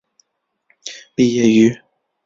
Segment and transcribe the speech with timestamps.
[1.13, 1.79] 毕业于。